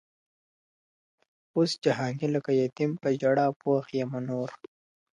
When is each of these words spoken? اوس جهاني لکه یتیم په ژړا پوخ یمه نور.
اوس 1.55 1.71
جهاني 1.83 2.27
لکه 2.35 2.51
یتیم 2.61 2.91
په 3.01 3.07
ژړا 3.19 3.47
پوخ 3.61 3.85
یمه 3.99 4.19
نور. 4.27 4.49